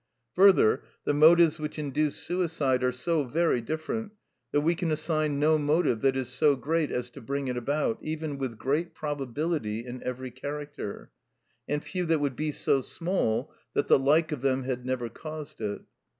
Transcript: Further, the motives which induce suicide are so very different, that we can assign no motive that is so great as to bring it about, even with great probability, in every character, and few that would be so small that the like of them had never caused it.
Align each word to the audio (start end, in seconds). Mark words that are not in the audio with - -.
Further, 0.33 0.81
the 1.03 1.13
motives 1.13 1.59
which 1.59 1.77
induce 1.77 2.15
suicide 2.15 2.83
are 2.83 2.91
so 2.91 3.23
very 3.23 3.61
different, 3.61 4.13
that 4.51 4.61
we 4.61 4.73
can 4.73 4.89
assign 4.89 5.37
no 5.39 5.59
motive 5.59 6.01
that 6.01 6.17
is 6.17 6.27
so 6.27 6.55
great 6.55 6.89
as 6.89 7.11
to 7.11 7.21
bring 7.21 7.47
it 7.47 7.55
about, 7.55 7.99
even 8.01 8.39
with 8.39 8.57
great 8.57 8.95
probability, 8.95 9.85
in 9.85 10.01
every 10.01 10.31
character, 10.31 11.11
and 11.67 11.83
few 11.83 12.05
that 12.05 12.19
would 12.19 12.35
be 12.35 12.51
so 12.51 12.81
small 12.81 13.53
that 13.75 13.89
the 13.89 13.99
like 13.99 14.31
of 14.31 14.41
them 14.41 14.63
had 14.63 14.87
never 14.87 15.07
caused 15.07 15.61
it. 15.61 15.83